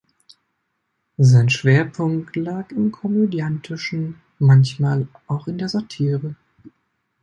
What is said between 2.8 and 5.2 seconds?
Komödiantischen, manchmal